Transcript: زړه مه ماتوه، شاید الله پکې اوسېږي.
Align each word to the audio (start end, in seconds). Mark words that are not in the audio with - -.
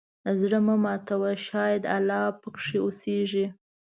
زړه 0.39 0.59
مه 0.65 0.75
ماتوه، 0.83 1.31
شاید 1.47 1.83
الله 1.95 2.23
پکې 2.41 2.77
اوسېږي. 2.83 3.45